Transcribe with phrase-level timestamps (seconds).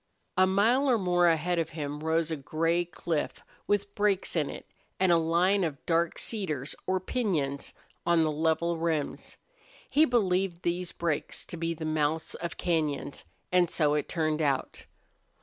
[0.35, 4.65] A mile or more ahead of him rose a gray cliff with breaks in it
[4.99, 9.37] and a line of dark cedars or piñons on the level rims.
[9.91, 14.87] He believed these breaks to be the mouths of cañons, and so it turned out.